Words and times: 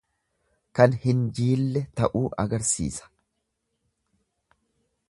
Kan 0.79 0.95
hin 1.03 1.19
jiille 1.41 1.83
ta'uu 2.01 2.25
agarsiisa. 2.45 3.13